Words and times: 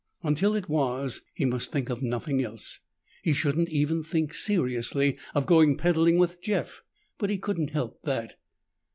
Until 0.23 0.55
it 0.55 0.67
was, 0.67 1.21
he 1.35 1.45
must 1.45 1.71
think 1.71 1.91
of 1.91 2.01
nothing 2.01 2.43
else; 2.43 2.79
he 3.21 3.33
shouldn't 3.33 3.69
even 3.69 4.01
think 4.01 4.33
seriously 4.33 5.15
of 5.35 5.45
going 5.45 5.77
peddling 5.77 6.17
with 6.17 6.41
Jeff 6.41 6.81
but 7.19 7.29
he 7.29 7.37
couldn't 7.37 7.69
help 7.69 8.01
that. 8.01 8.35